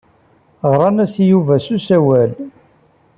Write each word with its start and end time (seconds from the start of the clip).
Ɣran-as 0.71 1.13
i 1.21 1.23
Yuba 1.31 1.55
s 1.65 1.67
usawal. 1.75 2.31